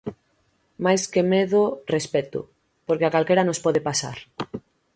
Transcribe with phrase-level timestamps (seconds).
[0.85, 1.61] Máis que medo,
[1.95, 2.39] respecto,
[2.87, 4.17] porque a calquera nos pode pasar.